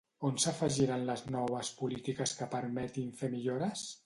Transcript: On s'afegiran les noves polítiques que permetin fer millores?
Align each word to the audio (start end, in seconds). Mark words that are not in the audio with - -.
On 0.27 0.37
s'afegiran 0.43 1.03
les 1.09 1.23
noves 1.35 1.71
polítiques 1.83 2.35
que 2.41 2.49
permetin 2.57 3.15
fer 3.23 3.31
millores? 3.37 3.87